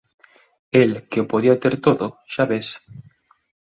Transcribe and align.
El, 0.81 0.93
que 1.09 1.19
o 1.23 1.29
podía 1.31 1.59
ter 1.63 1.75
todo, 1.85 2.05
xa 2.33 2.43
ves. 2.51 2.67